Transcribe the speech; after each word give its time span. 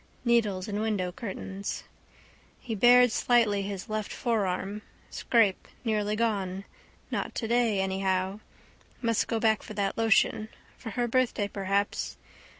Needles 0.25 0.67
in 0.67 0.79
window 0.81 1.11
curtains. 1.11 1.83
He 2.59 2.73
bared 2.73 3.11
slightly 3.11 3.61
his 3.61 3.87
left 3.87 4.11
forearm. 4.11 4.81
Scrape: 5.11 5.67
nearly 5.85 6.15
gone. 6.15 6.65
Not 7.11 7.35
today 7.35 7.79
anyhow. 7.81 8.39
Must 8.99 9.27
go 9.27 9.39
back 9.39 9.61
for 9.61 9.75
that 9.75 9.99
lotion. 9.99 10.49
For 10.75 10.89
her 10.89 11.07
birthday 11.07 11.47
perhaps. 11.47 12.17